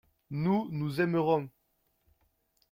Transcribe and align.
Nous, 0.31 0.67
nous 0.71 0.99
aimerons. 0.99 1.51